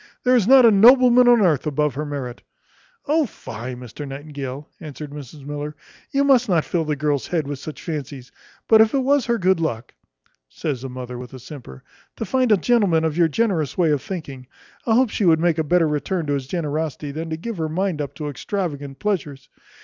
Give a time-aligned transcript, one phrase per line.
[0.23, 2.41] There is not a nobleman upon earth above her merit."
[3.05, 3.75] "O fie!
[3.75, 5.75] Mr Nightingale," answered Mrs Miller,
[6.09, 8.31] "you must not fill the girl's head with such fancies:
[8.67, 9.93] but if it was her good luck"
[10.49, 11.83] (says the mother with a simper)
[12.15, 14.47] "to find a gentleman of your generous way of thinking,
[14.87, 17.69] I hope she would make a better return to his generosity than to give her
[17.69, 19.49] mind up to extravagant pleasures.